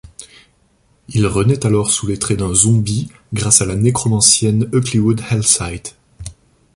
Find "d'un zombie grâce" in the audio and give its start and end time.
2.39-3.61